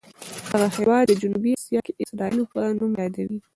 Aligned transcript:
دغه 0.49 0.67
هېواد 0.75 1.07
جنوبي 1.21 1.51
اسیا 1.55 1.79
کې 1.85 1.93
اسرائیلو 2.03 2.43
په 2.51 2.59
نوم 2.79 2.91
یادوي. 3.01 3.37